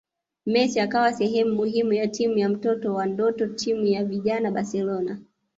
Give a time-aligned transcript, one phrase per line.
[0.45, 5.17] Messi akawa sehemu muhimu ya Timu ya mtoto wa ndoto timu ya vijana Barcelona